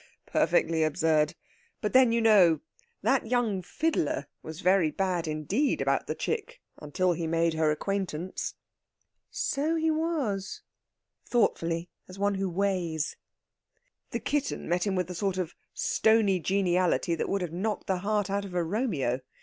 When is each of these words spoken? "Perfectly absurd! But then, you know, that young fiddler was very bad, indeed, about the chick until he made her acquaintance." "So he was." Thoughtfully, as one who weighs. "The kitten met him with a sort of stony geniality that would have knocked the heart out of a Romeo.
"Perfectly 0.25 0.81
absurd! 0.81 1.35
But 1.79 1.93
then, 1.93 2.11
you 2.11 2.21
know, 2.21 2.61
that 3.03 3.27
young 3.27 3.61
fiddler 3.61 4.25
was 4.41 4.61
very 4.61 4.89
bad, 4.89 5.27
indeed, 5.27 5.79
about 5.79 6.07
the 6.07 6.15
chick 6.15 6.59
until 6.79 7.13
he 7.13 7.27
made 7.27 7.53
her 7.53 7.69
acquaintance." 7.69 8.55
"So 9.29 9.75
he 9.75 9.91
was." 9.91 10.63
Thoughtfully, 11.27 11.91
as 12.07 12.17
one 12.17 12.33
who 12.33 12.49
weighs. 12.49 13.15
"The 14.09 14.19
kitten 14.19 14.67
met 14.67 14.87
him 14.87 14.95
with 14.95 15.07
a 15.11 15.13
sort 15.13 15.37
of 15.37 15.53
stony 15.75 16.39
geniality 16.39 17.13
that 17.13 17.29
would 17.29 17.41
have 17.43 17.53
knocked 17.53 17.85
the 17.85 17.97
heart 17.99 18.27
out 18.27 18.43
of 18.43 18.55
a 18.55 18.63
Romeo. 18.63 19.21